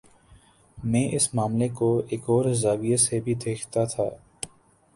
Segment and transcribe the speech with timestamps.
[0.77, 4.09] میں اس معاملے کوایک اور زاویے سے بھی دیکھتا تھا۔